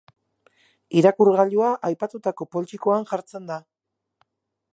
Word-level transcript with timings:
Irakurgailua 1.01 1.69
aipatutako 1.91 2.49
poltsikoan 2.57 3.07
jartzen 3.13 3.51
da. 3.53 3.61